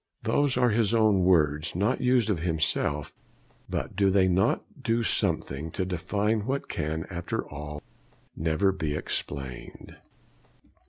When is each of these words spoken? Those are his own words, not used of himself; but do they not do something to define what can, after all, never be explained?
Those 0.23 0.57
are 0.57 0.71
his 0.71 0.95
own 0.95 1.19
words, 1.25 1.75
not 1.75 2.01
used 2.01 2.31
of 2.31 2.39
himself; 2.39 3.13
but 3.69 3.95
do 3.95 4.09
they 4.09 4.27
not 4.27 4.63
do 4.81 5.03
something 5.03 5.69
to 5.73 5.85
define 5.85 6.47
what 6.47 6.67
can, 6.67 7.05
after 7.11 7.47
all, 7.47 7.83
never 8.35 8.71
be 8.71 8.95
explained? 8.95 9.97